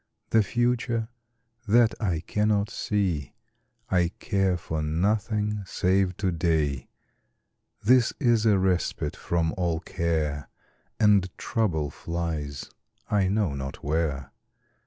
[0.31, 1.09] The future
[1.67, 3.33] that I cannot see!
[3.91, 6.89] I care for nothing save to day
[7.83, 10.49] This is a respite from all care,
[10.99, 12.67] And trouble flies
[13.11, 14.31] I know not where.